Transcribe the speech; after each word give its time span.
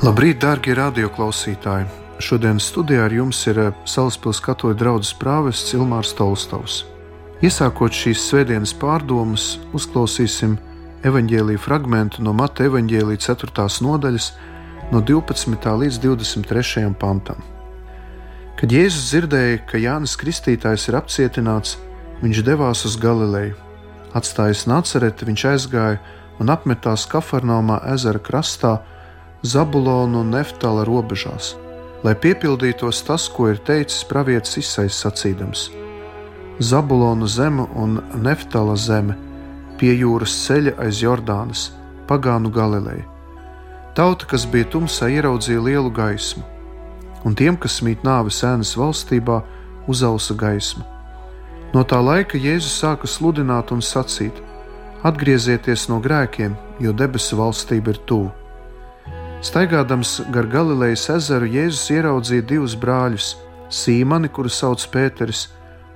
Labrīt, 0.00 0.38
darbie 0.40 0.72
radioklausītāji! 0.78 1.84
Šodienas 2.24 2.70
studijā 2.70 3.02
ar 3.04 3.12
jums 3.12 3.36
ir 3.50 3.58
eh, 3.60 3.66
Salaspils 3.84 4.38
katoļu 4.40 4.78
draugs 4.80 5.10
prāvests 5.12 5.74
Ilmārs 5.76 6.14
Tolstovs. 6.16 6.78
Iesākot 7.44 7.92
šīs 7.92 8.22
svētdienas 8.30 8.72
pārdomas, 8.80 9.58
uzklausīsim 9.76 10.54
evaņģēlīju 11.04 11.60
fragment 11.60 12.16
no 12.24 12.32
Mata 12.32 12.64
evaņģēlīja 12.70 13.20
4. 13.26 13.66
nodaļas, 13.84 14.28
no 14.88 15.02
12. 15.04 15.68
līdz 15.82 15.98
23. 16.06 16.86
pantam. 17.02 17.42
Kad 18.56 18.72
Jēzus 18.72 19.10
dzirdēja, 19.10 19.58
ka 19.68 19.82
Jānis 19.82 20.16
Kristītājs 20.16 20.86
ir 20.88 20.96
apcietināts, 20.96 21.74
viņš 22.22 22.40
devās 22.48 22.86
uz 22.88 22.96
Galileju. 23.04 23.52
Atstājis 24.16 24.64
Nacereti, 24.64 25.28
viņš 25.28 25.44
aizgāja 25.52 26.00
un 26.40 26.54
apmetās 26.56 27.04
Kafarnaumā 27.12 27.82
ezera 27.92 28.24
krastā, 28.24 28.78
Zabulonu 29.42 30.20
un 30.20 30.34
Neftāla 30.34 30.84
robežās 30.84 31.54
lai 32.02 32.14
piepildītos 32.16 33.02
tas, 33.04 33.28
ko 33.28 33.50
ir 33.50 33.60
teicis 33.66 34.04
pravietis 34.08 34.56
izsais 34.62 34.96
sacīdams: 35.02 35.68
Zabulonu 36.60 37.28
zeme 37.28 37.66
un 37.76 38.00
Neftala 38.24 38.76
zeme 38.76 39.16
pie 39.80 39.94
jūras 39.96 40.34
ceļa 40.46 40.76
aiz 40.84 41.00
Jordānas, 41.00 41.70
pagānu 42.08 42.50
Galileju. 42.52 43.06
Tauta, 43.96 44.26
kas 44.28 44.44
bija 44.46 44.68
tumsā, 44.70 45.08
ieraudzīja 45.10 45.60
lielu 45.64 45.90
gaismu, 45.90 46.44
un 47.24 47.34
tiem, 47.34 47.56
kas 47.56 47.80
mīt 47.82 48.04
nāves 48.04 48.42
ēnas 48.44 48.76
valstībā, 48.78 49.40
uzausa 49.88 50.36
gaisma. 50.36 50.84
No 51.74 51.84
tā 51.84 52.00
laika 52.02 52.38
Jēzus 52.38 52.76
sāka 52.82 53.08
sludināt 53.08 53.72
un 53.72 53.80
sacīt: 53.80 54.36
Atgriezieties 55.02 55.88
no 55.88 56.00
grēkiem, 56.00 56.56
jo 56.80 56.92
debesu 56.92 57.40
valstība 57.40 57.94
ir 57.94 58.04
tuvu. 58.06 58.39
Staigādams 59.40 60.18
gar 60.28 60.44
Galilejas 60.52 61.06
ezeru, 61.08 61.46
Jēzus 61.48 61.86
ieraudzīja 61.94 62.44
divus 62.44 62.74
brāļus- 62.76 63.38
Sīmani, 63.80 64.28
kuru 64.28 64.50
sauc 64.52 64.84
Pēteris, 64.92 65.46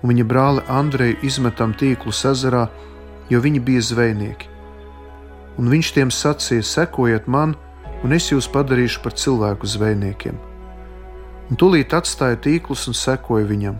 un 0.02 0.10
viņa 0.10 0.24
brāli 0.24 0.62
Andreju 0.68 1.18
izmetam 1.22 1.74
tīklus 1.74 2.24
ezerā, 2.24 2.68
jo 3.28 3.40
viņi 3.40 3.60
bija 3.60 3.80
zvejnieki. 3.80 4.48
Un 5.58 5.68
viņš 5.68 5.92
tiem 5.92 6.08
sacīja: 6.08 6.64
Sekojiet 6.64 7.28
man, 7.28 7.54
un 8.02 8.12
es 8.12 8.30
jūs 8.30 8.48
padarīšu 8.48 9.02
par 9.02 9.12
cilvēku 9.12 9.66
zvejniekiem. 9.66 10.40
Un 11.50 11.56
tūlīt 11.56 11.92
atstāja 11.92 12.40
tīklus 12.40 12.88
un 12.88 12.94
sekoja 12.94 13.44
viņam. 13.44 13.76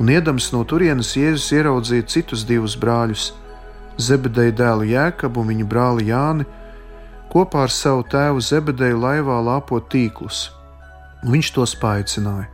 Un 0.00 0.06
iedams 0.08 0.52
no 0.52 0.64
turienes 0.64 1.14
Jēzus 1.14 1.52
ieraudzīja 1.52 2.08
citus 2.08 2.42
divus 2.44 2.74
brāļus- 2.76 3.32
Zebedeja 4.06 4.50
dēlu 4.50 4.84
Jēkabu 4.90 5.36
un 5.38 5.46
viņa 5.46 5.66
brāli 5.68 6.06
Jāni 6.10 6.44
kopā 7.30 7.64
ar 7.66 7.72
savu 7.74 8.04
tēvu 8.10 8.42
Zebedeju 8.42 8.98
laivā 9.00 9.38
lāpot 9.46 9.86
tīklus. 9.92 10.48
Viņš 11.26 11.50
tos 11.56 11.74
paaicināja, 11.78 12.48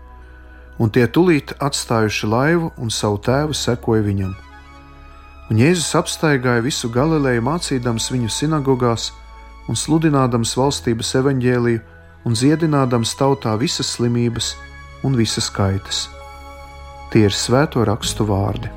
un 0.83 0.91
tie 0.93 1.07
tulīt 1.09 1.55
atstājuši 1.63 2.29
laivu 2.29 2.73
un 2.77 2.91
savu 2.93 3.21
tēvu 3.23 3.57
sekoja 3.57 4.05
viņam. 4.07 4.35
Un 5.51 5.61
Jēzus 5.63 5.95
apstaigāja 5.95 6.65
visu 6.65 6.91
Galileju, 6.91 7.45
mācīdams 7.47 8.11
viņu 8.11 8.33
sinagogās 8.35 9.13
un 9.71 9.79
sludinādams 9.79 10.57
valstības 10.59 11.15
evaņģēliju 11.23 11.83
un 12.27 12.35
dziedinādams 12.35 13.15
tautā 13.19 13.55
visas 13.61 13.95
slimības 13.95 14.55
un 15.07 15.15
visas 15.19 15.47
kaitas. 15.55 16.09
Tie 17.15 17.23
ir 17.29 17.35
svēto 17.35 17.87
rakstu 17.87 18.27
vārdi. 18.27 18.76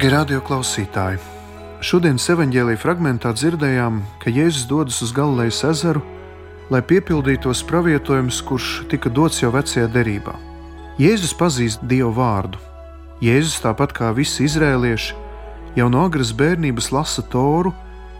Darbie 0.00 0.16
radioklausītāji! 0.16 1.18
Šodienas 1.84 2.24
evanģēlīja 2.32 2.80
fragmentā 2.80 3.34
dzirdējām, 3.36 3.98
ka 4.22 4.30
Jēzus 4.32 4.62
dodas 4.64 4.96
uz 5.04 5.10
Galilejas 5.12 5.58
ezeru, 5.68 6.00
lai 6.72 6.80
piepildītos 6.80 7.60
pravietojums, 7.68 8.38
kurš 8.48 8.68
tika 8.88 9.12
dots 9.12 9.42
jau 9.42 9.50
vecajā 9.52 9.90
derībā. 9.92 10.32
Jēzus 10.96 11.34
pazīst 11.36 11.84
Dievu 11.90 12.14
vārdu. 12.16 12.56
Jēzus, 13.20 13.58
tāpat 13.60 13.92
kā 13.98 14.08
visi 14.16 14.48
izrēlieši, 14.48 15.18
jau 15.76 15.90
no 15.92 16.06
agras 16.08 16.32
bērnības 16.32 16.88
lasa 16.96 17.20
Toru, 17.20 17.74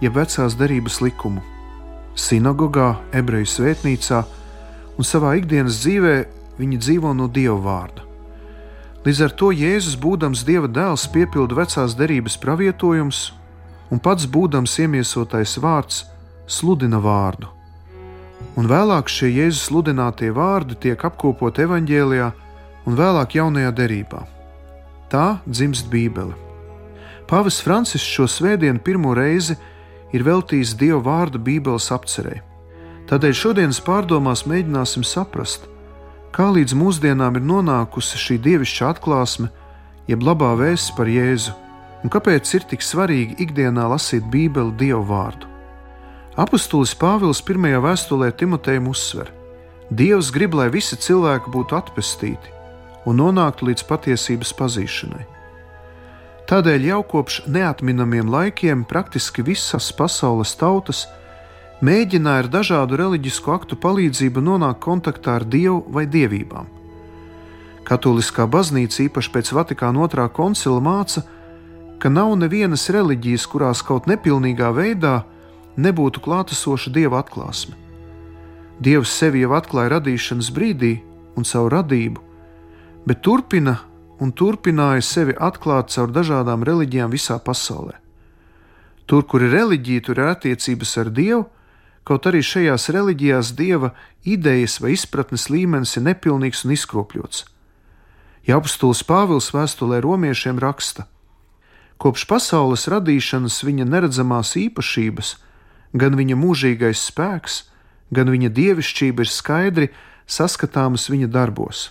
jeb 0.05 0.21
vecās 0.21 0.59
derības 0.61 1.01
likumu. 1.01 1.41
Sinagogā, 2.13 2.91
ebreju 3.17 3.49
svētnīcā 3.57 4.21
un 5.01 5.11
savā 5.15 5.33
ikdienas 5.41 5.81
dzīvē 5.81 6.15
viņi 6.61 6.85
dzīvo 6.85 7.17
no 7.17 7.33
Dieva 7.33 7.57
vārda. 7.71 8.10
Līdz 9.01 9.21
ar 9.25 9.33
to 9.33 9.49
Jēzus, 9.57 9.95
būdams 9.97 10.43
Dieva 10.45 10.69
dēls, 10.69 11.07
piepilda 11.09 11.57
vecās 11.57 11.95
derības 11.97 12.35
pravietojumus, 12.41 13.21
un 13.89 14.03
pats 14.03 14.27
būdams 14.29 14.77
iemiesotais 14.83 15.57
vārds, 15.63 16.03
sludina 16.45 17.01
vārdu. 17.01 17.49
Un 18.61 18.69
vēlāk 18.69 19.09
šie 19.09 19.31
Jēzus 19.33 19.71
sludinātie 19.71 20.29
vārdi 20.37 20.77
tiek 20.85 21.01
apkopoti 21.01 21.65
evaņģēlijā 21.65 22.29
un 22.85 23.01
vēlāk 23.01 23.39
jaunajā 23.39 23.73
derībā. 23.81 24.21
Tā 25.09 25.41
dzimst 25.49 25.89
Bībele. 25.89 26.37
Pāvis 27.31 27.63
Francis 27.65 28.05
šo 28.05 28.29
svētdienu 28.29 28.83
pirmo 28.85 29.15
reizi 29.17 29.57
ir 30.13 30.27
veltījis 30.27 30.77
Dieva 30.77 31.01
vārdu 31.09 31.41
Bībeles 31.41 31.89
apcerē. 31.95 32.43
Tādēļ 33.09 33.33
šodienas 33.35 33.81
pārdomās 33.81 34.45
mēģināsim 34.51 35.07
saprast, 35.09 35.65
Kā 36.31 36.47
līdz 36.55 36.77
mūsdienām 36.79 37.41
ir 37.41 37.43
nonākusi 37.43 38.19
šī 38.21 38.37
dievišķa 38.45 38.91
atklāsme, 38.95 39.49
jeb 40.07 40.23
labā 40.23 40.53
vēsts 40.61 40.95
par 40.95 41.11
Jēzu, 41.11 41.57
un 42.05 42.13
kāpēc 42.13 42.55
ir 42.55 42.67
tik 42.71 42.87
svarīgi 42.87 43.41
ikdienā 43.43 43.89
lasīt 43.91 44.29
Bībeli 44.31 44.77
Dievu 44.79 45.03
vārdu? 45.11 45.51
Apostolis 46.39 46.95
Pāvils 46.95 47.43
pirmajā 47.43 47.83
vēstulē 47.83 48.31
Timotejam 48.39 48.87
uzsver: 48.93 49.33
Dievs 49.91 50.31
grib, 50.31 50.55
lai 50.55 50.69
visi 50.71 50.97
cilvēki 50.97 51.51
būtu 51.51 51.77
atpestīti 51.77 52.55
un 53.09 53.19
nonāktu 53.19 53.67
līdz 53.67 53.85
patiesības 53.89 54.53
pazīšanai. 54.55 55.25
Tādēļ 56.51 56.87
jau 56.89 57.01
kopš 57.07 57.41
neatminamiem 57.51 58.31
laikiem 58.31 58.85
praktiski 58.87 59.43
visas 59.47 59.91
pasaules 59.95 60.55
tautas 60.59 61.05
mēģināja 61.85 62.45
ar 62.45 62.49
dažādu 62.53 62.99
reliģisku 63.01 63.53
aktu 63.55 63.79
palīdzību 63.81 64.43
nonākt 64.45 64.83
kontaktā 64.85 65.39
ar 65.41 65.47
dievu 65.49 65.83
vai 65.89 66.07
dievībām. 66.07 66.69
Katoliskā 67.89 68.47
baznīca 68.47 69.07
īpaši 69.07 69.33
pēc 69.35 69.53
Vatikāna 69.57 70.05
otrā 70.05 70.29
koncila 70.29 70.81
māca, 70.85 71.25
ka 71.99 72.09
nav 72.13 72.37
nevienas 72.39 72.89
reliģijas, 72.93 73.47
kurās 73.51 73.83
kaut 73.85 74.07
nepilnīgā 74.09 74.71
veidā 74.77 75.23
nebūtu 75.81 76.23
klātesoša 76.25 76.93
dieva 76.95 77.21
atklāsme. 77.25 77.77
Dievs 78.81 79.13
sevi 79.13 79.43
jau 79.43 79.53
atklāja 79.57 79.97
radīšanas 79.97 80.53
brīdī 80.57 80.95
un 81.37 81.45
savu 81.45 81.69
radību, 81.73 82.21
bet 83.09 83.21
turpina 83.25 83.77
un 84.21 84.33
turpināja 84.33 85.03
sevi 85.05 85.35
atklāt 85.37 85.93
caur 85.93 86.13
dažādām 86.13 86.65
reliģijām 86.65 87.13
visā 87.13 87.39
pasaulē. 87.41 87.97
Tur, 89.09 89.25
kur 89.27 89.43
ir 89.43 89.53
reliģija, 89.57 90.05
tur 90.07 90.21
ir 90.21 90.31
attiecības 90.31 90.93
ar 91.03 91.11
Dievu, 91.11 91.47
Kaut 92.05 92.27
arī 92.27 92.41
šajās 92.43 92.89
reliģijās 92.95 93.53
dieva 93.59 93.93
idejas 94.25 94.79
vai 94.81 94.95
izpratnes 94.97 95.49
līmenis 95.53 95.97
ir 95.99 96.07
nepilnīgs 96.09 96.65
un 96.65 96.75
izkropļots. 96.75 97.45
Ja 98.49 98.57
apustulis 98.57 99.03
Pāvils 99.05 99.51
vēstulē 99.53 100.01
romiešiem 100.01 100.59
raksta, 100.63 101.05
kopš 102.01 102.25
pasaules 102.27 102.89
radīšanas 102.89 103.61
viņa 103.67 103.85
neredzamās 103.85 104.55
īpašības, 104.57 105.35
gan 105.93 106.17
viņa 106.17 106.39
mūžīgais 106.41 107.05
spēks, 107.11 107.65
gan 108.11 108.33
viņa 108.33 108.51
dievišķība 108.57 109.27
ir 109.27 109.31
skaidri 109.31 109.91
saskatāmas 110.31 111.09
viņa 111.13 111.29
darbos. 111.31 111.91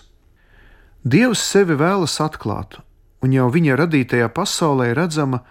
Dievs 1.04 1.40
sevi 1.40 1.78
vēlas 1.80 2.18
atklāt, 2.20 2.80
un 3.22 3.32
jau 3.32 3.46
viņa 3.52 3.78
radītajā 3.78 4.28
pasaulē 4.36 4.90
redzama 4.96 5.44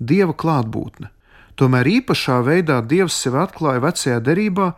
dieva 0.00 0.34
klātbūtne. 0.34 1.12
Tomēr 1.56 1.88
īpašā 1.88 2.42
veidā 2.44 2.82
Dievs 2.84 3.16
sevi 3.16 3.40
atklāja 3.40 3.80
vecajā 3.80 4.18
derībā 4.20 4.74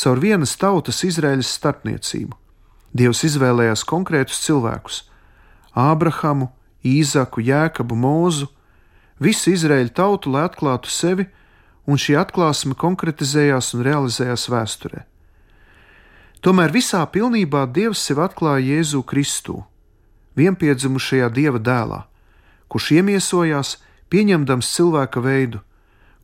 caur 0.00 0.20
vienas 0.22 0.56
tautas 0.56 1.02
Izraēlas 1.04 1.52
starpniecību. 1.58 2.32
Dievs 2.96 3.24
izvēlējās 3.28 3.84
konkrētus 3.84 4.40
cilvēkus- 4.46 5.02
Ābrahamu, 5.90 6.48
Īzaku, 6.84 7.42
Jēkabu, 7.44 7.96
Mūzu, 7.96 8.48
visu 9.20 9.50
Izraēļu 9.52 9.92
tautu, 9.92 10.30
lai 10.30 10.48
atklātu 10.48 10.88
sevi, 10.88 11.26
un 11.86 11.96
šī 11.96 12.16
atklāsme 12.16 12.74
konkretizējās 12.74 13.74
un 13.74 13.84
realizējās 13.84 14.48
vēsturē. 14.48 15.04
Tomēr 16.40 16.72
visā 16.72 17.04
pilnībā 17.08 17.66
Dievs 17.72 18.00
sev 18.04 18.20
atklāja 18.20 18.64
Jēzu 18.64 19.02
Kristu, 19.04 19.64
vienpiedzimušajā 20.36 21.28
Dieva 21.32 21.58
dēlā, 21.58 22.04
kurš 22.68 22.90
iemiesojās, 22.98 23.78
pieņemdams 24.08 24.72
cilvēka 24.76 25.20
veidu, 25.24 25.60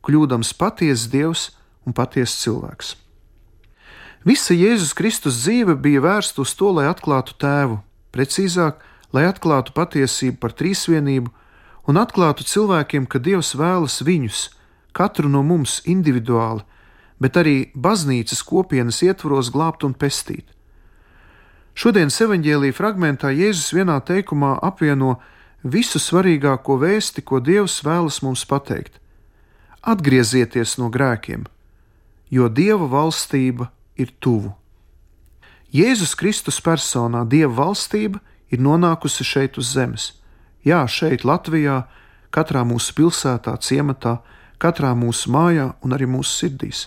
kļūdams 0.05 0.53
patiesa 0.57 1.09
Dievs 1.11 1.49
un 1.85 1.95
patiesa 1.97 2.37
cilvēks. 2.45 2.95
Visa 4.21 4.53
Jēzus 4.53 4.93
Kristus 4.93 5.39
dzīve 5.41 5.73
bija 5.81 6.01
vērsta 6.03 6.43
uz 6.43 6.53
to, 6.53 6.69
lai 6.77 6.85
atklātu 6.85 7.33
tēvu, 7.41 7.79
precīzāk, 8.13 8.77
lai 9.13 9.25
atklātu 9.25 9.73
patiesību 9.73 10.37
par 10.37 10.53
trīsvienību 10.53 11.31
un 11.89 11.97
atklātu 11.97 12.45
cilvēkiem, 12.45 13.07
ka 13.09 13.17
Dievs 13.17 13.55
vēlas 13.57 13.97
viņus, 14.05 14.43
katru 14.93 15.29
no 15.31 15.41
mums 15.41 15.79
individuāli, 15.89 16.61
bet 17.17 17.37
arī 17.41 17.57
baznīcas 17.73 18.45
kopienas 18.45 19.01
ietvaros 19.01 19.49
glābt 19.49 19.85
un 19.87 19.97
pestīt. 19.97 20.45
Šodienas 21.73 22.19
evanģēlīja 22.21 22.77
fragmentā 22.77 23.31
Jēzus 23.33 23.73
vienā 23.73 23.97
teikumā 24.05 24.57
apvieno 24.61 25.15
visu 25.63 25.97
svarīgāko 25.97 26.77
vēsti, 26.77 27.25
ko 27.25 27.41
Dievs 27.41 27.81
vēlas 27.81 28.21
mums 28.21 28.45
pateikt. 28.45 29.00
Atgriezieties 29.81 30.75
no 30.77 30.91
grēkiem, 30.93 31.47
jo 32.29 32.45
Dieva 32.53 32.85
valstība 32.85 33.71
ir 33.97 34.11
tuvu. 34.21 34.53
Jēzus 35.73 36.13
Kristus 36.19 36.59
personā 36.61 37.23
Dieva 37.25 37.63
valstība 37.63 38.21
ir 38.53 38.61
nonākusi 38.61 39.25
šeit 39.25 39.57
uz 39.57 39.71
zemes. 39.73 40.11
Jā, 40.61 40.83
šeit, 40.85 41.25
Latvijā, 41.25 41.87
katrā 42.29 42.61
mūsu 42.67 42.93
pilsētā, 42.93 43.55
ciematā, 43.57 44.19
katrā 44.61 44.93
mūsu 44.93 45.33
mājā 45.33 45.71
un 45.81 45.97
arī 45.97 46.05
mūsu 46.05 46.43
sirdīs. 46.43 46.85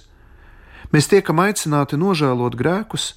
Mēs 0.94 1.10
tiekam 1.10 1.42
aicināti 1.42 1.98
nožēlot 1.98 2.54
grēkus, 2.54 3.16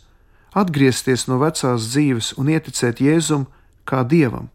atgriezties 0.57 1.27
no 1.29 1.37
vecās 1.37 1.91
dzīves 1.91 2.33
un 2.41 2.49
ieticēt 2.49 3.03
Jēzum 3.03 3.45
kā 3.85 4.01
Dievam. 4.01 4.49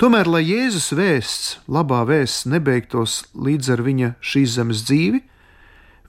Tomēr, 0.00 0.26
lai 0.26 0.42
Jēzus 0.46 0.92
vēsts, 0.96 1.58
labā 1.68 2.02
vēsts, 2.08 2.46
nebeigtos 2.48 3.22
līdz 3.34 3.74
ar 3.74 3.82
viņa 3.86 4.14
šīs 4.20 4.56
zemes 4.56 4.86
dzīvi, 4.88 5.22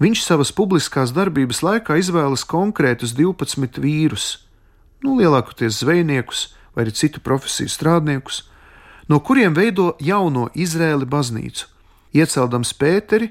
Viņš 0.03 0.23
savas 0.25 0.49
publiskās 0.51 1.13
darbības 1.13 1.61
laikā 1.63 1.95
izvēlas 2.01 2.43
konkrētus 2.49 3.13
12 3.15 3.77
vīrus, 3.79 4.25
nu, 5.05 5.13
lielākoties 5.19 5.77
zvejniekus 5.79 6.47
vai 6.73 6.83
arī 6.83 6.95
citu 6.97 7.21
profesiju 7.23 7.69
strādniekus, 7.69 8.41
no 9.07 9.21
kuriem 9.23 9.53
veido 9.55 9.93
jauno 10.03 10.49
Izrēli 10.59 11.07
baznīcu, 11.07 11.69
ieceldams 12.19 12.73
Pēteri, 12.75 13.29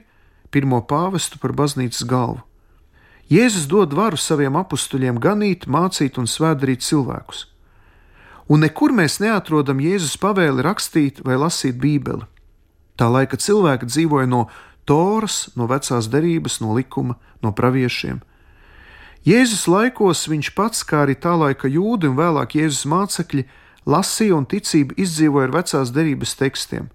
pirmo 0.49 0.81
pāvestu 0.87 1.43
par 1.43 1.53
baznīcas 1.53 2.07
galvu. 2.09 2.41
Jēzus 3.29 3.69
dod 3.69 3.93
varu 3.97 4.17
saviem 4.17 4.57
apstuļiem 4.57 5.21
ganīt, 5.21 5.67
mācīt 5.69 6.17
un 6.17 6.31
svētdarīt 6.31 6.85
cilvēkus. 6.89 7.49
Un 8.51 8.65
nekur 8.65 8.93
mēs 8.95 9.21
neatrodam 9.23 9.81
Jēzus 9.83 10.19
pavēli 10.21 10.65
rakstīt 10.65 11.23
vai 11.27 11.39
lasīt 11.39 11.79
Bībeli. 11.79 12.27
Tā 12.99 13.09
laika 13.09 13.39
cilvēki 13.39 13.89
dzīvoja 13.89 14.29
no 14.29 14.47
Toras, 14.85 15.53
no 15.57 15.69
vecās 15.71 16.09
derības, 16.11 16.59
no 16.61 16.75
likuma, 16.75 17.17
no 17.43 17.53
praviešiem. 17.55 18.21
Jēzus 19.23 19.69
laikos 19.71 20.27
viņš 20.27 20.51
pats, 20.57 20.83
kā 20.83 21.05
arī 21.05 21.15
tā 21.15 21.37
laika 21.39 21.71
jūdi 21.71 22.11
un 22.11 22.19
vēlāk 22.19 22.57
Jēzus 22.59 22.89
mācekļi, 22.91 23.47
lasīja 23.87 24.35
un 24.35 24.49
ticību 24.51 24.99
izdzīvoja 24.99 25.47
ar 25.47 25.55
vecās 25.61 25.93
derības 25.95 26.35
tekstiem. 26.41 26.91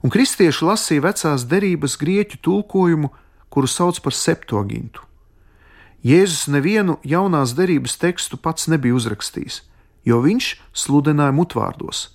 Un 0.00 0.12
kristieši 0.12 0.64
lasīja 0.64 1.04
vecās 1.04 1.44
derības 1.48 1.96
grieķu 2.00 2.40
tulkojumu, 2.40 3.12
kuru 3.52 3.68
sauc 3.68 4.00
par 4.04 4.16
septogintu. 4.16 5.04
Jēzus 6.06 6.46
nevienu 6.52 6.96
jaunās 7.04 7.52
derības 7.56 7.96
tekstu 8.00 8.38
pats 8.40 8.68
nebija 8.70 8.96
uzrakstījis, 8.96 9.60
jo 10.06 10.22
viņš 10.22 10.52
sludināja 10.72 11.34
mutvārdos. 11.34 12.06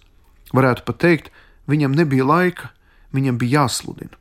Varētu 0.55 0.87
pat 0.87 0.99
teikt, 1.03 1.29
viņam 1.67 1.95
nebija 1.95 2.25
laika, 2.25 2.71
viņam 3.15 3.37
bija 3.39 3.61
jāsludina. 3.61 4.17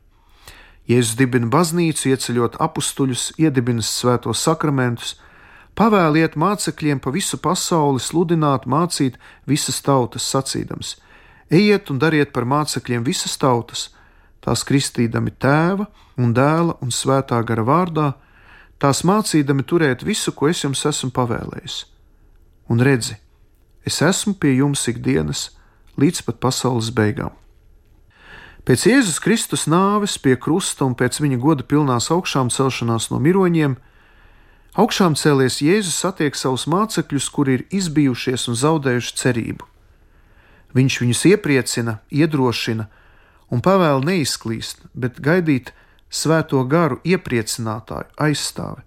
Jēzus 0.89 1.15
dibina 1.19 1.47
baznīcu, 1.51 2.09
ieceļot 2.11 2.57
apstuļus, 2.59 3.31
iedibina 3.39 3.83
svētos 3.85 4.41
sakramentus, 4.43 5.15
pavēliet 5.77 6.35
mācekļiem 6.35 6.99
pa 6.99 7.13
visu 7.15 7.39
pasauli 7.39 8.01
sludināt, 8.03 8.67
mācīt 8.67 9.19
visas 9.47 9.79
tautas 9.85 10.27
sacīdams: 10.33 10.97
Ejiet 11.51 11.91
un 11.91 11.99
dariet 12.01 12.33
par 12.35 12.47
mācekļiem 12.49 13.05
visas 13.07 13.37
tautas, 13.37 13.89
tās 14.43 14.65
kristīdami 14.67 15.31
tēva 15.37 15.87
un 16.17 16.33
dēla 16.33 16.79
un 16.81 16.91
svētā 16.91 17.39
gara 17.45 17.63
vārdā, 17.63 18.11
tās 18.81 19.05
mācīdami 19.07 19.63
turēt 19.63 20.03
visu, 20.03 20.33
ko 20.33 20.49
es 20.49 20.63
jums 20.65 20.85
esmu 20.89 21.11
pavēlējis. 21.15 21.85
Un 22.71 22.81
redzi, 22.81 23.20
es 23.85 24.01
esmu 24.01 24.35
pie 24.37 24.55
jums 24.59 24.87
ikdienas 24.91 25.49
līdz 25.99 26.25
pat 26.27 26.41
pasaules 26.43 26.91
beigām. 26.95 27.33
Pēc 28.61 28.85
Jēzus 28.85 29.17
Kristus 29.23 29.65
nāves 29.65 30.19
pie 30.21 30.35
krusta 30.37 30.85
un 30.85 30.93
pēc 30.93 31.17
viņa 31.23 31.39
goda 31.41 31.65
pilnās 31.65 32.11
augšām 32.13 32.51
celšanās 32.53 33.09
no 33.09 33.17
miroņiem, 33.17 33.73
augšām 34.77 35.17
cēlies 35.17 35.63
Jēzus 35.65 35.97
satiek 36.03 36.37
savus 36.37 36.67
mācekļus, 36.69 37.29
kuri 37.33 37.57
ir 37.57 37.65
izbijušies 37.81 38.45
un 38.51 38.59
zaudējuši 38.61 39.17
cerību. 39.17 39.65
Viņš 40.77 40.99
viņus 41.01 41.23
iepriecina, 41.33 41.97
iedrošina 42.13 42.85
un 43.51 43.65
pavēla 43.65 44.05
neizklīst, 44.11 44.85
bet 44.93 45.17
gaidīt 45.19 45.73
svēto 46.11 46.61
garu 46.69 47.01
iepriecinātāju, 47.03 48.13
aizstāvi, 48.21 48.85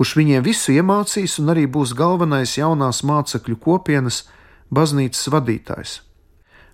kurš 0.00 0.14
viņiem 0.16 0.40
visu 0.40 0.72
iemācīs 0.72 1.34
un 1.42 1.52
arī 1.52 1.66
būs 1.68 1.90
galvenais 1.92 2.54
jaunās 2.56 3.02
mācekļu 3.04 3.58
kopienas 3.60 4.22
baznīcas 4.72 5.28
vadītājs. 5.28 5.98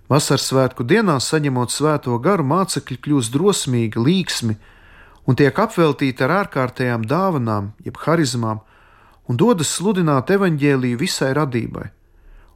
Vasaras 0.07 0.45
svētku 0.47 0.85
dienā, 0.87 1.17
saņemot 1.19 1.73
svēto 1.75 2.15
garu, 2.23 2.45
mācekļi 2.47 2.95
kļūst 3.03 3.35
drosmīgi, 3.35 3.99
līksmi 3.99 4.55
un 5.27 5.35
tiek 5.35 5.59
apveltīti 5.59 6.23
ar 6.23 6.37
ārkārtējām 6.37 7.03
dāvanām, 7.03 7.73
jeb 7.83 7.99
harizmām, 8.05 8.63
un 9.27 9.35
dodas 9.35 9.75
sludināt 9.75 10.31
evaņģēlīju 10.31 11.03
visai 11.03 11.33
radībai, 11.35 11.89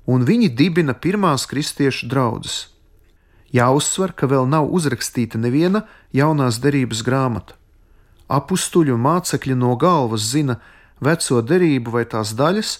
un 0.07 0.24
viņi 0.24 0.53
dibina 0.55 0.95
pirmās 0.95 1.51
kristiešu 1.51 2.07
draudzes. 2.07 2.69
Jāuzsver, 3.51 4.15
ka 4.15 4.31
vēl 4.31 4.48
nav 4.48 4.72
uzrakstīta 4.72 5.36
neviena 5.36 5.84
jaunās 6.15 6.63
derības 6.63 7.03
grāmata. 7.03 7.60
Apustuļu 8.31 8.95
mācekļi 8.97 9.57
no 9.59 9.75
galvas 9.75 10.29
zina 10.31 10.57
veco 11.03 11.41
derību 11.41 11.91
vai 11.97 12.05
tās 12.07 12.33
daļas, 12.38 12.77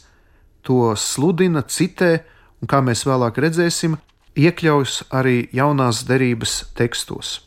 to 0.64 0.94
sludina, 0.96 1.64
citē, 1.66 2.22
un 2.62 2.70
kā 2.70 2.82
mēs 2.86 3.04
vēlāk 3.08 3.40
redzēsim, 3.42 3.98
iekļaujas 4.38 5.02
arī 5.12 5.50
jaunās 5.56 6.06
derības 6.08 6.62
tekstos. 6.78 7.40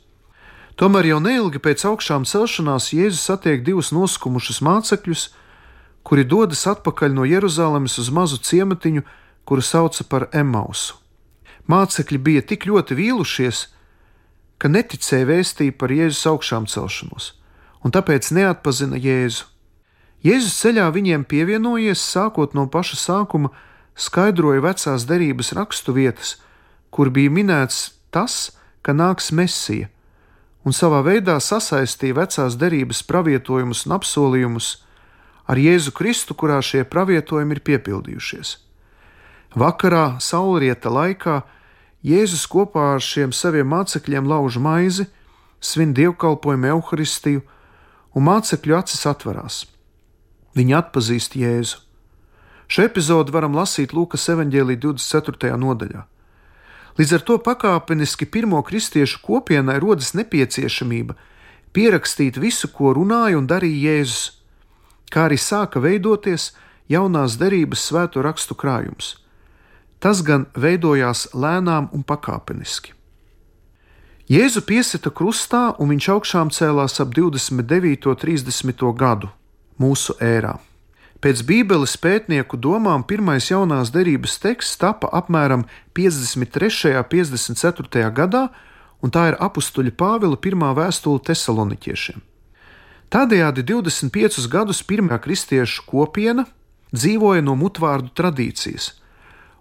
Tomēr 0.75 1.13
jau 1.13 1.21
neilgi 1.23 1.61
pēc 1.63 1.85
augšām 1.87 2.25
celšanās 2.27 2.91
Jēzus 2.97 3.23
satiek 3.29 3.63
divus 3.63 3.93
noskumušus 3.95 4.59
mācekļus, 4.67 5.29
kuri 6.03 6.25
dodas 6.27 6.67
atpakaļ 6.67 7.15
no 7.15 7.25
Jeruzalemes 7.29 7.95
uz 8.03 8.11
mazu 8.11 8.41
ciematiņu, 8.43 9.05
kuru 9.47 9.63
sauca 9.63 10.05
par 10.11 10.27
Emausu. 10.35 10.99
Mācekļi 11.71 12.19
bija 12.19 12.43
tik 12.43 12.67
ļoti 12.67 12.97
vīlušies, 12.99 13.61
ka 14.59 14.69
neticēja 14.69 15.31
vēstī 15.31 15.71
par 15.71 15.95
Jēzus 15.95 16.27
augšām 16.33 16.67
celšanos, 16.69 17.31
un 17.85 17.93
tāpēc 17.93 18.33
neatpazina 18.35 18.99
Jēzu. 18.99 19.51
Jēzus 20.25 20.57
ceļā 20.63 20.89
viņiem 20.95 21.27
pievienojies, 21.29 22.01
sākot 22.01 22.55
no 22.57 22.65
paša 22.73 22.97
sākuma, 22.97 23.51
skaidroja 23.95 24.63
vecās 24.65 25.05
derības 25.05 25.53
rakstu 25.53 25.93
vietas, 25.93 26.39
kur 26.91 27.13
bija 27.13 27.31
minēts 27.31 27.93
tas, 28.11 28.57
ka 28.81 28.97
nāks 28.97 29.31
Mesija, 29.37 29.91
un 30.65 30.73
savā 30.73 31.03
veidā 31.05 31.37
sasaistīja 31.41 32.17
vecās 32.17 32.57
derības 32.57 33.05
pravietojumus 33.05 33.85
un 33.85 33.99
apsolījumus 33.99 34.71
ar 35.45 35.61
Jēzu 35.61 35.93
Kristu, 35.93 36.33
kurā 36.33 36.63
šie 36.65 36.87
pravietojumi 36.89 37.59
ir 37.59 37.61
piepildījušies. 37.69 38.57
Vakarā, 39.55 40.17
saulrieta 40.25 40.89
laikā, 40.89 41.43
Jēzus 42.05 42.47
kopā 42.51 42.95
ar 42.97 43.05
šiem 43.05 43.33
saviem 43.33 43.69
mācekļiem 43.71 44.27
lauž 44.29 44.57
maizi, 44.61 45.07
svin 45.61 45.93
dievkalpojumu 45.97 46.73
evaharistiju, 46.73 47.45
un 48.15 48.27
mācekļu 48.29 48.79
acis 48.79 49.05
atverās. 49.11 49.65
Viņi 50.55 50.77
atpazīst 50.79 51.37
Jēzu. 51.39 51.83
Šo 52.71 52.87
epizodu 52.87 53.35
varam 53.35 53.57
lasīt 53.59 53.93
Lūkas 53.93 54.25
evanģēlī 54.33 54.79
24. 54.81 55.53
nodaļā. 55.61 56.05
Līdz 56.95 57.13
ar 57.17 57.25
to 57.27 57.37
pakāpeniski 57.43 58.29
pirmo 58.31 58.61
kristiešu 58.63 59.19
kopienai 59.25 59.81
rodas 59.83 60.13
nepieciešamība 60.15 61.17
pierakstīt 61.75 62.39
visu, 62.39 62.71
ko 62.71 62.95
runāja 62.95 63.41
un 63.41 63.49
darīja 63.51 63.99
Jēzus, 63.99 64.23
kā 65.11 65.27
arī 65.27 65.39
sāka 65.43 65.83
veidoties 65.83 66.53
jaunās 66.89 67.35
derības 67.41 67.83
svēto 67.91 68.23
rakstu 68.23 68.55
krājums. 68.55 69.17
Tas 69.99 70.23
gan 70.23 70.47
veidojās 70.55 71.33
lēnām 71.35 71.91
un 71.97 72.07
pakāpeniski. 72.07 72.95
Jēzu 74.25 74.63
piesita 74.65 75.11
krustā, 75.13 75.75
un 75.77 75.91
viņš 75.93 76.07
augšām 76.15 76.49
cēlās 76.49 76.97
ap 77.03 77.11
29. 77.13 78.07
un 78.09 78.17
30. 78.17 78.85
gadu 78.97 79.29
mūsu 79.77 80.15
ērā. 80.17 80.55
Pēc 81.21 81.43
Bībeles 81.45 81.99
pētnieku 82.01 82.57
domām 82.57 83.05
pirmais 83.05 83.51
jaunās 83.51 83.93
derības 83.93 84.39
teksts 84.41 84.81
tapa 84.81 85.11
apmēram 85.13 85.67
53. 85.93 86.95
un 86.97 87.05
54. 87.13 88.09
gadā, 88.17 88.49
un 89.05 89.13
tā 89.13 89.27
ir 89.29 89.39
apakstuļa 89.45 89.93
Pāvila 89.93 90.41
pirmā 90.41 90.73
vēstule 90.73 91.21
Tesaloniķiešiem. 91.29 92.25
Tādējādi 93.13 93.69
25 93.75 94.49
gadus 94.49 94.81
pirmā 94.89 95.21
kristiešu 95.21 95.85
kopiena 95.85 96.49
dzīvoja 96.97 97.45
no 97.45 97.61
mutvārdu 97.61 98.09
tradīcijas, 98.17 98.95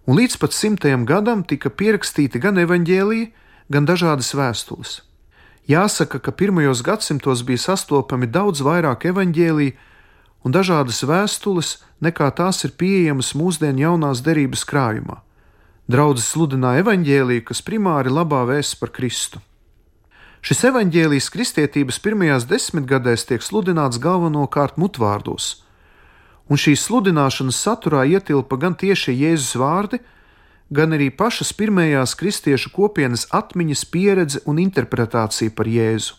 un 0.08 0.24
līdz 0.24 0.40
pat 0.40 0.56
simtajam 0.56 1.04
gadam 1.04 1.44
tika 1.44 1.68
pierakstīti 1.68 2.40
gan 2.40 2.64
evaņģēlīji, 2.64 3.34
gan 3.70 3.88
dažādas 3.88 4.34
vēstules. 4.36 5.02
Jāsaka, 5.70 6.20
ka 6.20 6.32
pirmajos 6.32 6.82
gadsimtos 6.84 7.44
bija 7.48 7.62
sastopami 7.70 8.28
daudz 8.28 8.60
vairāk 8.66 9.08
evaņģēlīju 9.14 9.76
un 10.44 10.52
dažādas 10.52 11.04
vēstules, 11.08 11.78
nekā 12.04 12.28
tās 12.36 12.64
ir 12.68 12.76
pieejamas 12.76 13.32
mūsdienu 13.40 13.86
jaunās 13.86 14.24
derības 14.26 14.66
krājumā. 14.68 15.22
Draudzes 15.88 16.30
sludināja 16.34 16.84
evaņģēlīju, 16.84 17.44
kas 17.48 17.64
primāri 17.64 18.12
labā 18.12 18.44
vēsts 18.48 18.80
par 18.80 18.92
Kristu. 18.92 19.40
Šis 20.44 20.66
evaņģēlijs 20.68 21.30
kristietības 21.32 22.02
pirmajās 22.04 22.48
desmitgadēs 22.48 23.24
tiek 23.30 23.44
sludināts 23.44 24.00
galvenokārt 24.04 24.76
mutvārdos, 24.76 25.64
un 26.52 26.60
šīs 26.60 26.84
sludināšanas 26.90 27.62
saturā 27.64 28.04
ietilpa 28.12 28.60
gan 28.60 28.76
tieši 28.76 29.16
Jēzus 29.16 29.56
vārdi, 29.56 30.02
gan 30.04 30.10
arī 30.72 31.10
pašas 31.12 31.54
pirmajās 31.54 32.16
kristiešu 32.16 32.72
kopienas 32.74 33.28
atmiņas 33.32 33.86
pieredze 33.86 34.40
un 34.46 34.60
interpretācija 34.60 35.52
par 35.52 35.68
Jēzu. 35.68 36.16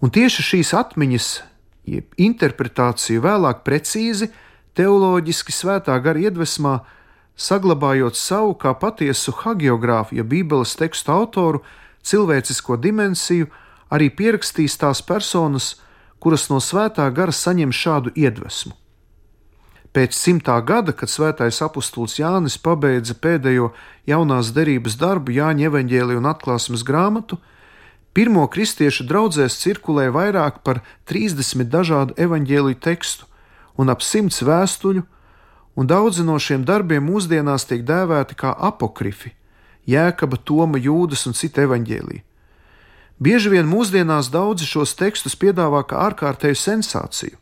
Un 0.00 0.10
tieši 0.10 0.42
šīs 0.42 0.74
atmiņas, 0.78 1.42
jeb 1.84 2.14
interpretācija 2.16 3.20
vēlāk 3.20 3.64
precīzi, 3.66 4.30
teoloģiski 4.78 5.52
svētā 5.52 5.98
gara 5.98 6.20
iedvesmā, 6.28 6.84
saglabājot 7.38 8.16
savu 8.18 8.54
kā 8.54 8.74
patiesu 8.78 9.34
hagiogrāfu, 9.42 10.14
ja 10.18 10.24
Bībeles 10.24 10.76
tekstu 10.78 11.12
autoru, 11.12 11.62
cilvēcisko 12.06 12.78
dimensiju, 12.78 13.50
arī 13.90 14.10
pierakstīs 14.10 14.78
tās 14.78 15.02
personas, 15.02 15.76
kuras 16.22 16.48
no 16.50 16.62
svētā 16.62 17.08
gara 17.14 17.34
saņem 17.34 17.74
šādu 17.74 18.14
iedvesmu. 18.14 18.74
Pēc 19.96 20.12
simtā 20.12 20.58
gada, 20.60 20.92
kad 20.92 21.08
svētais 21.08 21.62
apustulis 21.64 22.18
Jānis 22.20 22.58
pabeidza 22.60 23.14
pēdējo 23.16 23.70
jaunās 24.08 24.52
derības 24.52 24.98
darbu, 25.00 25.32
Jāņa 25.32 25.70
evaņģēliju 25.70 26.20
un 26.20 26.28
atklāsmes 26.28 26.84
grāmatu, 26.84 27.38
pirmo 28.12 28.44
kristiešu 28.52 29.06
draugzēs 29.08 29.56
cirkulē 29.62 30.10
vairāk 30.12 30.60
par 30.66 30.82
30 31.08 31.72
dažādu 31.72 32.18
evaņģēliju 32.20 32.80
tekstu 32.84 33.24
un 33.80 33.88
ap 33.88 34.04
simts 34.04 34.42
vēstuļu, 34.44 35.06
un 35.78 35.88
daudzi 35.88 36.26
no 36.26 36.36
šiem 36.36 36.68
darbiem 36.68 37.08
mūsdienās 37.08 37.64
tiek 37.70 37.84
dēvēti 37.88 38.36
kā 38.36 38.52
apokrifi, 38.52 39.32
Jēkaba, 39.88 40.36
Toma, 40.44 40.76
Jūdas 40.76 41.24
un 41.30 41.32
citu 41.32 41.64
evaņģēliju. 41.64 42.24
Bieži 43.24 43.50
vien 43.50 43.66
mūsdienās 43.66 44.28
daudzi 44.28 44.68
šos 44.68 44.92
tekstus 44.98 45.34
piedāvā 45.38 45.80
kā 45.88 46.04
ārkārtēju 46.10 46.58
sensāciju 46.60 47.38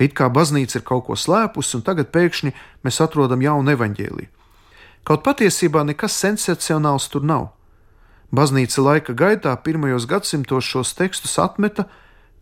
ka 0.00 0.06
it 0.08 0.14
kā 0.16 0.30
baznīca 0.32 0.78
ir 0.78 0.84
kaut 0.88 1.04
ko 1.10 1.12
slēpusi, 1.12 1.74
un 1.76 1.82
tagad 1.84 2.08
pēkšņi 2.08 2.54
mēs 2.86 3.02
atrodam 3.04 3.42
jaunu 3.44 3.74
evaņģēliju. 3.74 4.30
Kaut 5.04 5.20
patiesībā 5.26 5.82
nekas 5.84 6.16
sensacionāls 6.16 7.10
tur 7.12 7.20
nav. 7.20 7.50
Baznīca 8.32 8.80
laika 8.80 9.12
gaitā 9.12 9.52
pirmajos 9.60 10.08
gadsimtos 10.08 10.64
šos 10.64 10.94
tekstus 10.96 11.36
atmeta 11.36 11.84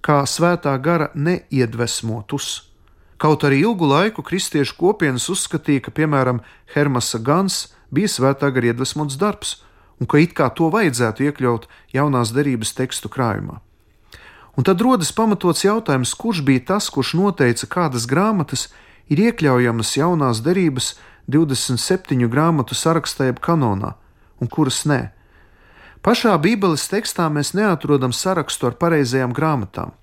kā 0.06 0.20
svētā 0.22 0.76
gara 0.78 1.10
neiedvesmotus. 1.18 2.70
Kaut 3.18 3.42
arī 3.42 3.64
ilgu 3.66 3.90
laiku 3.90 4.22
kristiešu 4.22 4.78
kopienas 4.78 5.26
uzskatīja, 5.26 5.88
ka, 5.88 5.90
piemēram, 5.90 6.38
Hermasa 6.70 7.18
Gans 7.18 7.72
bija 7.90 8.06
svētā 8.06 8.52
gara 8.54 8.70
iedvesmots 8.70 9.18
darbs, 9.18 9.64
un 9.98 10.06
ka 10.06 10.22
it 10.22 10.38
kā 10.38 10.46
to 10.54 10.70
vajadzētu 10.70 11.26
iekļaut 11.26 11.66
jaunās 11.90 12.30
derības 12.30 12.78
tekstu 12.78 13.10
krājumā. 13.10 13.58
Un 14.58 14.66
tad 14.66 14.80
rodas 14.82 15.12
pamatots 15.14 15.62
jautājums, 15.62 16.16
kurš 16.18 16.40
bija 16.42 16.64
tas, 16.72 16.88
kurš 16.90 17.12
noteica, 17.14 17.68
kādas 17.70 18.08
grāmatas 18.10 18.66
ir 19.06 19.20
iekļaujamas 19.28 19.92
jaunās 19.94 20.40
derības 20.42 20.96
27 21.30 22.26
grāmatu 22.32 22.74
sarakstā 22.74 23.28
jeb 23.28 23.38
kanonā, 23.38 23.92
un 24.42 24.50
kuras 24.50 24.82
nē. 24.82 25.12
Pašā 26.02 26.34
Bībeles 26.42 26.88
tekstā 26.90 27.28
mēs 27.30 27.52
neatrodam 27.54 28.10
sarakstu 28.10 28.66
ar 28.66 28.74
pareizajām 28.82 29.30
grāmatām. 29.36 29.94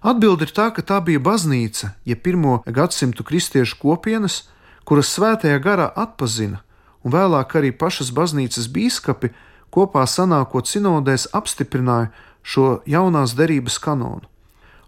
Atbilde 0.00 0.48
ir 0.48 0.54
tā, 0.56 0.70
ka 0.72 0.80
tā 0.80 1.02
bija 1.04 1.20
baznīca, 1.20 1.92
ja 2.08 2.16
pirmo 2.16 2.62
gadsimtu 2.64 3.26
kristiešu 3.28 3.76
kopienas, 3.82 4.46
kuras 4.88 5.12
svētajā 5.12 5.60
garā 5.60 5.90
atpazina, 6.00 6.62
un 7.04 7.12
vēlāk 7.12 7.58
arī 7.60 7.76
pašas 7.76 8.08
baznīcas 8.16 8.72
biskupi 8.72 9.34
kopā 9.68 10.06
sanākot 10.08 10.64
sinodēs 10.64 11.28
apstiprināja, 11.36 12.08
šo 12.42 12.80
jaunās 12.86 13.34
derības 13.38 13.78
kanonu. 13.82 14.26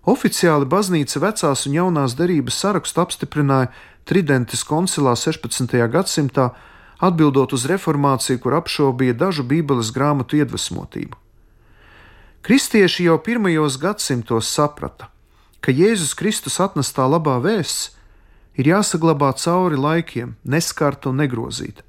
Oficiāli 0.03 0.67
baznīca 0.67 1.21
vecās 1.23 1.67
un 1.69 1.77
jaunās 1.77 2.17
derības 2.19 2.59
sarakstu 2.59 3.05
apstiprināja 3.05 3.71
Tridentes 4.05 4.65
koncilā 4.67 5.15
16. 5.15 5.77
gadsimtā, 5.93 6.49
atbildot 6.99 7.53
uz 7.55 7.67
reformāciju, 7.71 8.41
kur 8.43 8.57
apšaubīja 8.59 9.15
dažu 9.19 9.47
Bībeles 9.47 9.93
grāmatu 9.95 10.41
iedvesmotību. 10.41 11.19
Kristieši 12.43 13.07
jau 13.07 13.21
pirmajos 13.23 13.79
gadsimtos 13.79 14.51
saprata, 14.51 15.07
ka 15.63 15.71
Jēzus 15.71 16.17
Kristus 16.19 16.59
atnestā 16.59 17.07
labā 17.07 17.37
vēsts 17.39 17.93
ir 18.59 18.73
jāsaglabā 18.73 19.31
cauri 19.39 19.79
laikiem, 19.79 20.35
neskarta 20.43 21.13
un 21.13 21.23
negrozīta. 21.23 21.87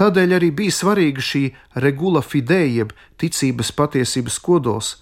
Tādēļ 0.00 0.36
arī 0.38 0.50
bija 0.56 0.72
svarīga 0.72 1.20
šī 1.20 1.42
regula 1.84 2.22
fidei, 2.24 2.78
jeb 2.78 2.94
ticības 3.20 3.72
patiesības 3.76 4.38
kodols, 4.40 4.94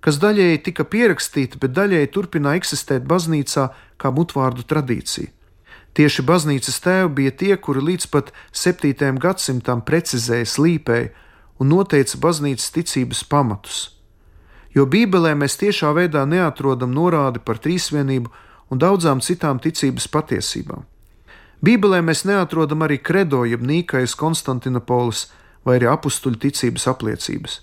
kas 0.00 0.20
daļēji 0.22 0.62
tika 0.68 0.86
pierakstīta, 0.86 1.58
bet 1.58 1.74
daļēji 1.74 2.12
turpināja 2.14 2.62
eksistēt 2.62 3.06
baznīcā 3.10 3.68
kā 3.98 4.12
mutvārdu 4.14 4.62
tradīcija. 4.62 5.32
Tieši 5.98 6.22
baznīcas 6.22 6.78
tēvi 6.84 7.08
bija 7.16 7.32
tie, 7.34 7.54
kuri 7.58 7.82
līdz 7.82 8.06
pat 8.12 8.30
7. 8.54 9.18
gadsimtam 9.18 9.82
precizēja, 9.82 10.46
slīpēja 10.46 11.08
un 11.58 11.72
noteica 11.72 12.20
baznīcas 12.22 12.70
ticības 12.76 13.24
pamatus. 13.26 13.80
Jo 14.76 14.84
Bībelē 14.86 15.32
mēs 15.34 15.58
tiešā 15.58 15.90
veidā 15.96 16.22
neatrodam 16.28 16.92
norādi 16.94 17.42
par 17.42 17.58
trīsvienību 17.58 18.30
un 18.70 18.78
daudzām 18.78 19.24
citām 19.24 19.58
ticības 19.58 20.06
patiesībām. 20.12 20.84
Bībelē 21.64 22.02
mēs 22.06 22.22
neatrodam 22.28 22.84
arī 22.86 23.00
kredo, 23.02 23.42
jeb 23.48 23.64
nīkais 23.66 24.14
Konstantinopolis 24.18 25.26
vai 25.66 25.78
arī 25.78 25.88
apstuļu 25.90 26.38
ticības 26.44 26.86
apliecības. 26.90 27.60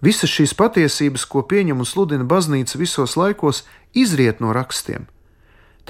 Visas 0.00 0.30
šīs 0.32 0.54
patiesības, 0.56 1.26
ko 1.28 1.42
pieņem 1.44 1.82
un 1.82 1.88
sludina 1.88 2.24
baznīca 2.24 2.78
visos 2.80 3.16
laikos, 3.20 3.64
izriet 3.92 4.40
no 4.40 4.54
rakstiem. 4.56 5.08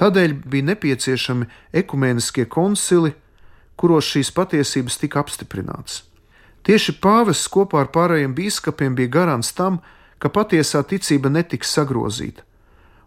Tādēļ 0.01 0.33
bija 0.49 0.67
nepieciešami 0.71 1.47
ekumeniskie 1.77 2.47
koncili, 2.49 3.13
kuros 3.77 4.09
šīs 4.09 4.33
patiesības 4.35 4.97
tika 4.99 5.21
apstiprinātas. 5.21 6.01
Tieši 6.65 6.97
pāvests 7.01 7.49
kopā 7.49 7.85
ar 7.85 7.89
pārējiem 7.93 8.33
biskupiem 8.37 8.97
bija 8.97 9.13
garants 9.15 9.53
tam, 9.57 9.79
ka 10.21 10.29
patiesā 10.29 10.83
ticība 10.85 11.31
netiks 11.33 11.71
sagrozīta, 11.73 12.43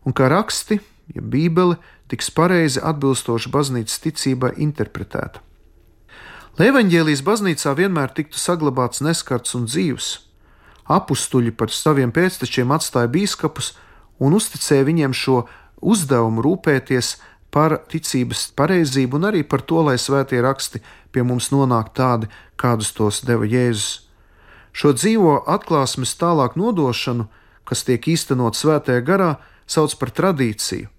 un 0.07 0.15
ka 0.17 0.31
raksti, 0.33 0.81
ja 1.15 1.23
Bībele, 1.23 1.77
tiks 2.11 2.31
pareizi 2.31 2.83
atbilstoši 2.85 3.51
baznīcas 3.53 4.01
ticībai 4.05 4.55
interpretēta. 4.65 5.43
Lai 6.59 6.69
evaņģēlijas 6.71 7.25
baznīcā 7.27 7.73
vienmēr 7.75 8.13
tiktu 8.15 8.39
saglabāts 8.39 9.03
neskarts 9.03 9.57
un 9.59 9.67
dzīves, 9.67 10.11
apstuļi 10.87 11.51
par 11.59 11.73
saviem 11.75 12.13
pēctečiem 12.15 12.71
atstāja 12.71 13.11
biskupus 13.11 13.73
un 14.23 14.37
uzticēja 14.39 14.87
viņiem 14.87 15.17
šo 15.17 15.43
uzdevumu 15.83 16.45
rūpēties 16.45 17.17
par 17.55 17.77
ticības 17.91 18.49
pareizību 18.59 19.19
un 19.19 19.29
arī 19.31 19.43
par 19.47 19.63
to, 19.63 19.83
lai 19.87 19.97
svētie 19.99 20.41
raksti 20.43 20.83
pie 21.15 21.23
mums 21.27 21.51
nonāk 21.55 21.93
tādi, 21.95 22.31
kādus 22.59 22.93
tos 22.95 23.23
deva 23.27 23.47
Jēzus. 23.47 24.05
Šo 24.75 24.91
dzīvo 24.95 25.37
atklāsmes 25.47 26.17
tālāk 26.19 26.57
nodošanu, 26.59 27.29
kas 27.65 27.85
tiek 27.87 28.09
īstenot 28.11 28.59
svētajā 28.59 29.05
garā, 29.07 29.31
sauc 29.71 29.95
par 30.01 30.11
tradīciju, 30.11 30.91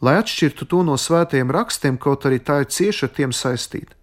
lai 0.00 0.18
atšķirtu 0.20 0.68
to 0.70 0.82
no 0.86 0.96
svētajiem 0.98 1.50
rakstiem, 1.54 1.98
kaut 1.98 2.26
arī 2.28 2.38
tā 2.38 2.62
ir 2.62 2.70
cieši 2.72 3.06
ar 3.06 3.14
tiem 3.14 3.34
saistīta. 3.34 3.94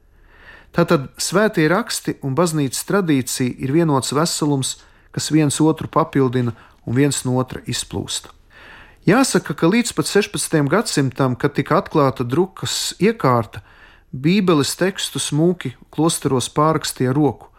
Tātad 0.75 1.07
svētie 1.21 1.69
raksti 1.71 2.17
un 2.25 2.35
baznīcas 2.35 2.83
tradīcija 2.89 3.55
ir 3.63 3.71
vienots 3.71 4.11
veselums, 4.11 4.75
kas 5.15 5.31
viens 5.31 5.61
otru 5.63 5.87
papildina 5.87 6.51
un 6.83 6.97
viens 6.97 7.21
no 7.23 7.37
otra 7.39 7.61
izplūst. 7.63 8.27
Jāsaka, 9.07 9.53
ka 9.53 9.69
līdz 9.69 9.93
pat 9.95 10.09
16. 10.09 10.67
gadsimtam, 10.67 11.35
kad 11.39 11.53
tika 11.55 11.79
atklāta 11.79 12.25
drukas 12.25 12.95
iekārta, 12.99 13.61
Bībeles 14.15 14.71
tekstu 14.79 15.19
smūki 15.19 15.73
klosteros 15.91 16.47
pārrakstīja 16.55 17.11
roku, 17.15 17.49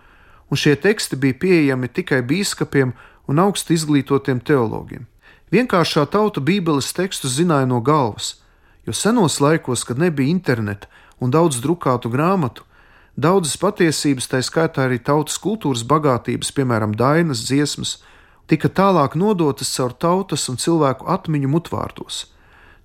un 0.49 0.57
šie 0.57 0.73
teksti 0.81 1.19
bija 1.21 1.37
pieejami 1.41 1.89
tikai 1.93 2.23
biskupiem 2.25 2.95
un 3.29 3.43
augstu 3.43 3.75
izglītotiem 3.77 4.41
teologiem. 4.41 5.05
Vienkāršā 5.55 6.03
tauta 6.11 6.43
Bībeles 6.43 6.89
tekstu 6.91 7.29
zināja 7.31 7.69
no 7.71 7.79
galvas, 7.79 8.33
jo 8.83 8.91
senos 8.91 9.39
laikos, 9.39 9.85
kad 9.87 9.99
nebija 9.99 10.33
interneta 10.33 10.91
un 11.23 11.31
daudz 11.31 11.61
drukātu 11.63 12.11
grāmatu, 12.11 12.65
daudzas 13.15 13.55
patiesības, 13.63 14.27
tā 14.27 14.41
skaitā 14.43 14.89
arī 14.89 14.99
tautas 14.99 15.39
kultūras 15.39 15.85
bagātības, 15.87 16.51
piemēram, 16.51 16.97
dainas, 16.99 17.45
dziesmas, 17.47 18.01
tika 18.51 18.67
tālāk 18.67 19.15
nodotas 19.15 19.71
caur 19.77 19.95
tautas 19.95 20.49
un 20.51 20.59
cilvēku 20.59 21.07
atmiņu 21.15 21.53
mutvārdos. 21.55 22.27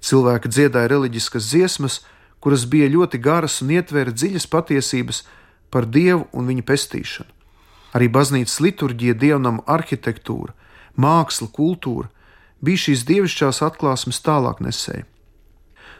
Cilvēki 0.06 0.54
dziedāja 0.54 0.94
reliģiskas 0.94 1.50
dziesmas, 1.50 2.00
kuras 2.42 2.70
bija 2.70 2.94
ļoti 2.94 3.18
garas 3.18 3.58
un 3.66 3.74
ietvēra 3.74 4.14
dziļas 4.14 4.50
patiesības 4.54 5.26
par 5.74 5.90
dievu 5.90 6.30
un 6.30 6.46
viņa 6.46 6.70
pestīšanu. 6.70 7.30
Arī 7.98 8.08
baznīcas 8.08 8.62
liturģija, 8.62 9.18
dievnam 9.18 9.64
arhitektūra, 9.66 10.54
māksla, 10.94 11.50
kultūra 11.50 12.10
bija 12.62 12.86
šīs 12.86 13.06
dievišķās 13.10 13.62
atklāsmes 13.66 14.22
tālāk 14.24 14.62
nesēja. 14.64 15.06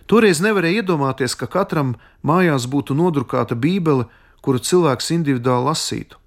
Toreiz 0.10 0.42
nevarēja 0.44 0.82
iedomāties, 0.82 1.36
ka 1.38 1.48
katram 1.48 1.96
mājās 2.26 2.66
būtu 2.68 2.98
nodrukāta 2.98 3.56
Bībele, 3.56 4.08
kuru 4.42 4.60
cilvēks 4.60 5.12
individuāli 5.16 5.70
lasītu. 5.70 6.18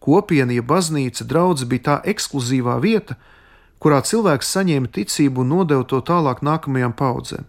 Kopiena, 0.00 0.54
ja 0.56 0.62
baznīca, 0.64 1.26
draugs 1.28 1.66
bija 1.68 1.86
tā 1.88 1.96
ekskluzīvā 2.08 2.78
vieta, 2.80 3.18
kurā 3.80 4.00
cilvēks 4.00 4.52
saņēma 4.54 4.88
ticību 4.94 5.44
un 5.44 5.52
nodeva 5.52 5.84
to 5.84 6.00
tālāk 6.00 6.40
nākamajām 6.46 6.94
paudzēm. 6.96 7.44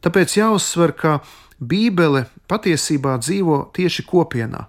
Tāpēc 0.00 0.36
jāuzsver, 0.38 0.94
ka 0.96 1.18
Bībele 1.60 2.24
patiesībā 2.48 3.18
dzīvo 3.20 3.66
tieši 3.76 4.06
kopienā. 4.08 4.64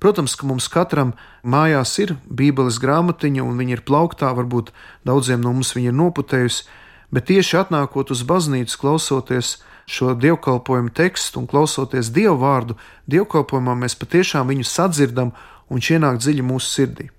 Protams, 0.00 0.34
ka 0.34 0.48
mums 0.48 0.68
katram 0.72 1.12
mājās 1.44 1.92
ir 2.00 2.14
Bībeles 2.24 2.80
grāmatiņa, 2.80 3.44
un 3.44 3.58
viņa 3.60 3.76
ir 3.76 3.82
plauktā, 3.84 4.32
varbūt 4.36 4.72
daudziem 5.04 5.44
no 5.44 5.52
mums 5.52 5.74
viņa 5.76 5.92
ir 5.92 5.98
noputējusi, 5.98 6.64
bet 7.12 7.28
tieši 7.28 7.58
atnākot 7.60 8.12
uz 8.14 8.24
baznīcu, 8.24 8.78
klausoties 8.80 9.58
šo 9.90 10.14
dievkalpojumu 10.16 10.92
tekstu 10.96 11.42
un 11.42 11.48
klausoties 11.50 12.12
dievu 12.16 12.38
vārdu, 12.40 12.76
dievkalpojumā 13.12 13.76
mēs 13.82 13.98
patiešām 14.00 14.48
viņu 14.48 14.68
sadzirdam 14.70 15.34
un 15.68 15.82
ienāk 15.84 16.20
dziļi 16.22 16.46
mūsu 16.46 16.70
sirdī. 16.78 17.10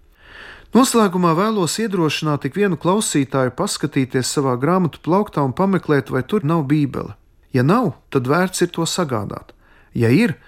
Noslēgumā 0.71 1.33
vēlos 1.35 1.75
iedrošināt 1.83 2.45
ik 2.47 2.55
vienu 2.55 2.77
klausītāju 2.79 3.51
paskatīties 3.57 4.29
savā 4.37 4.55
grāmatu 4.57 5.01
plauktā 5.03 5.43
un 5.43 5.51
pameklēt, 5.51 6.09
vai 6.09 6.23
tur 6.23 6.47
nav 6.47 6.63
bībele. 6.69 7.17
Ja 7.51 7.65
nav, 7.67 7.97
tad 8.09 8.29
vērts 8.31 8.63
ir 8.63 8.71
to 8.71 8.87
sagādāt. 8.87 9.51
Ja 9.91 10.07
ir, 10.07 10.37
tad 10.37 10.47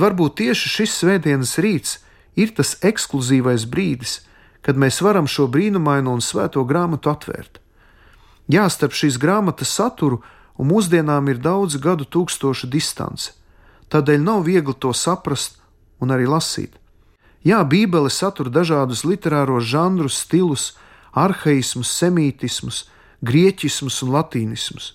varbūt 0.00 0.40
tieši 0.40 0.68
šis 0.68 0.96
svētdienas 1.00 1.56
rīts 1.62 1.98
ir 2.36 2.52
tas 2.56 2.76
ekskluzīvais 2.84 3.64
brīdis, 3.70 4.20
kad 4.60 4.76
mēs 4.76 5.00
varam 5.00 5.28
šo 5.28 5.46
brīnumaino 5.48 6.12
un 6.12 6.20
svēto 6.20 6.64
grāmatu 6.68 7.12
atvērt. 7.12 7.60
Jā, 8.50 8.66
starp 8.68 8.92
šīs 8.96 9.16
grāmatas 9.20 9.72
saturu 9.72 10.20
un 10.60 10.68
mūsdienām 10.68 11.30
ir 11.32 11.40
daudz 11.40 11.78
gadu 11.80 12.04
tūkstošu 12.04 12.68
distance, 12.68 13.32
tādēļ 13.88 14.20
nav 14.20 14.44
viegli 14.44 14.74
to 14.76 14.92
saprast 14.92 15.56
un 16.00 16.12
arī 16.12 16.28
lasīt. 16.28 16.76
Jā, 17.40 17.62
Bībele 17.64 18.10
satur 18.12 18.50
dažādus 18.52 19.00
literāros 19.08 19.64
žanrus, 19.64 20.18
stilus, 20.26 20.74
arhaismus, 21.16 21.88
semītismus, 21.88 22.84
grieķismus 23.24 24.02
un 24.04 24.12
latīnismus. 24.12 24.92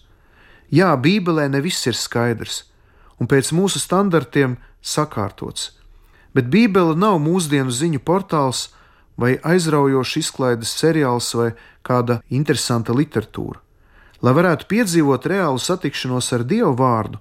Jā, 0.69 0.93
Bībelē 0.93 1.49
ne 1.49 1.61
viss 1.65 1.87
ir 1.89 1.97
skaidrs 1.97 2.65
un 3.19 3.29
pēc 3.31 3.51
mūsu 3.55 3.79
standartiem 3.79 4.57
sakārtots, 4.81 5.71
bet 6.35 6.49
Bībele 6.51 6.95
nav 6.99 7.19
mūsdienu 7.23 7.71
ziņu 7.71 8.01
portāls, 8.03 8.69
vai 9.17 9.37
aizraujošs 9.47 10.17
izklaides 10.19 10.73
seriāls 10.75 11.31
vai 11.39 11.53
kāda 11.87 12.19
interesanta 12.29 12.93
literatūra. 12.95 13.61
Lai 14.23 14.33
varētu 14.35 14.67
piedzīvot 14.67 15.27
reālu 15.31 15.61
satikšanos 15.61 16.31
ar 16.35 16.43
Dievu 16.47 16.73
vārdu, 16.79 17.19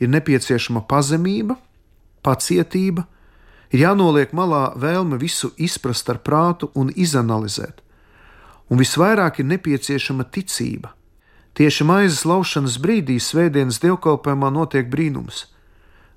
ir 0.00 0.12
nepieciešama 0.12 0.84
pazemība, 0.88 1.56
pacietība, 2.24 3.06
ir 3.72 3.82
jānoliek 3.84 4.32
malā 4.36 4.70
vēlme 4.78 5.18
visu 5.20 5.52
izprast 5.56 6.08
ar 6.12 6.20
prātu 6.24 6.70
un 6.74 6.92
izanalizēt, 6.94 7.82
un 8.70 8.80
visvairāk 8.80 9.40
ir 9.40 9.50
nepieciešama 9.52 10.28
ticība. 10.32 10.92
Tieši 11.56 11.86
maizes 11.88 12.26
laušanas 12.28 12.76
brīdī 12.84 13.16
svētdienas 13.16 13.80
dievkalpojumā 13.80 14.50
notiek 14.52 14.90
brīnums. 14.92 15.46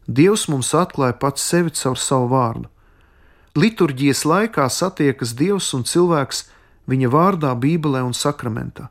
Dievs 0.04 0.50
mums 0.52 0.74
atklāja 0.76 1.16
pats 1.22 1.46
sevi 1.48 1.72
caur 1.80 1.96
savu 1.96 2.28
vārdu. 2.34 2.68
Liturģijas 3.56 4.26
laikā 4.28 4.66
satiekas 4.68 5.32
Dievs 5.40 5.72
un 5.78 5.86
cilvēks 5.88 6.44
viņa 6.92 7.12
vārdā, 7.14 7.54
Bībelē 7.56 8.02
un 8.04 8.16
sakramentā. 8.18 8.90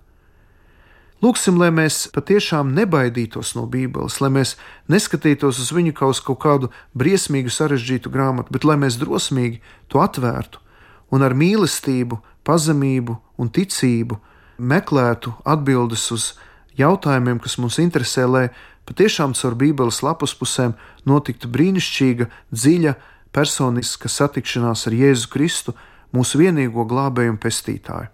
Lūksim, 1.20 1.58
lai 1.58 1.68
mēs 1.74 2.06
patiešām 2.14 2.70
nebaidītos 2.76 3.56
no 3.58 3.64
Bībeles, 3.66 4.20
lai 4.22 4.30
mēs 4.30 4.54
neskatītos 4.88 5.58
uz 5.58 5.72
viņu 5.74 5.92
kā 5.98 6.06
uz 6.06 6.20
kaut 6.22 6.38
kādu 6.44 6.70
briesmīgu, 6.94 7.50
sarežģītu 7.50 8.12
grāmatu, 8.14 8.54
bet 8.54 8.64
lai 8.64 8.78
mēs 8.78 8.96
drosmīgi 9.00 9.58
to 9.90 10.00
atvērtu 10.00 10.62
un 11.10 11.26
ar 11.26 11.34
mīlestību, 11.34 12.20
pazemību 12.46 13.18
un 13.36 13.50
ticību 13.50 14.20
meklētu 14.58 15.32
atbildes 15.46 16.10
uz 16.14 16.32
jautājumiem, 16.78 17.38
kas 17.42 17.58
mums 17.58 17.78
interesē, 17.82 18.26
lai 18.26 18.48
patiešām 18.88 19.34
caur 19.38 19.56
Bībeles 19.58 20.02
lapus 20.02 20.34
pusēm 20.38 20.74
notiktu 21.08 21.50
brīnišķīga, 21.52 22.28
dziļa, 22.52 22.94
personiska 23.34 24.10
satikšanās 24.10 24.86
ar 24.88 24.96
Jēzu 24.96 25.30
Kristu, 25.32 25.74
mūsu 26.14 26.40
vienīgo 26.40 26.86
glābēju 26.88 27.34
un 27.34 27.40
pestītāju. 27.42 28.10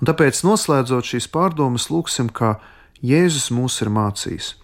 Un 0.00 0.10
tāpēc, 0.10 0.40
noslēdzot 0.46 1.12
šīs 1.12 1.30
pārdomas, 1.32 1.88
lūgsim, 1.92 2.28
kā 2.28 2.56
Jēzus 3.04 3.50
mūs 3.54 3.80
ir 3.84 3.92
mācījis. 3.94 4.54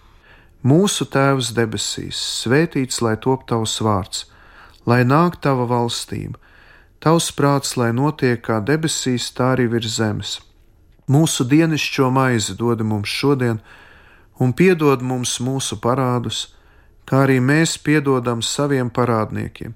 Mūsu 0.67 1.07
Tēvs 1.09 1.53
debesīs, 1.57 2.19
svētīts 2.43 3.01
lai 3.01 3.15
top 3.17 3.47
tavs 3.49 3.79
vārds, 3.81 4.27
lai 4.85 5.01
nāk 5.07 5.39
tava 5.41 5.65
valstība, 5.69 6.37
tavs 7.01 7.31
prāts, 7.33 7.73
lai 7.77 7.89
notiek 7.97 8.43
kā 8.45 8.59
debesīs, 8.61 9.31
tā 9.33 9.55
arī 9.55 9.65
virs 9.71 9.97
zemes. 9.97 10.37
Mūsu 11.11 11.43
dienascho 11.43 12.07
maizi 12.13 12.55
dod 12.55 12.81
mums 12.87 13.11
šodien, 13.11 13.59
un 14.39 14.53
piedod 14.55 15.03
mums 15.03 15.39
mūsu 15.43 15.77
parādus, 15.83 16.53
kā 17.05 17.25
arī 17.25 17.41
mēs 17.43 17.75
piedodam 17.83 18.41
saviem 18.45 18.89
parādniekiem 18.93 19.75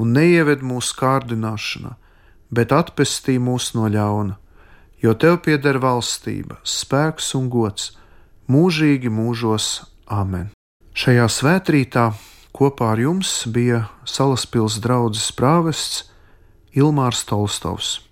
un 0.00 0.12
neieved 0.16 0.64
mūsu 0.64 0.96
kārdināšanā, 0.96 1.94
bet 2.50 2.72
atpestī 2.72 3.36
mūs 3.40 3.72
no 3.76 3.88
ļauna, 3.92 4.36
jo 5.04 5.14
tev 5.14 5.40
pieder 5.44 5.80
valstība, 5.80 6.58
spēks 6.64 7.34
un 7.38 7.48
gods 7.52 7.92
mūžīgi 8.50 9.12
mūžos. 9.12 9.84
Amen! 10.10 10.50
Šajā 10.96 11.28
svētkrītā 11.30 12.10
kopā 12.56 12.94
ar 12.94 13.04
jums 13.04 13.32
bija 13.46 13.84
Salaspils 14.04 14.80
draugs 14.82 15.30
prāvests 15.36 16.08
Ilmārs 16.76 17.22
Tolstovs. 17.28 18.09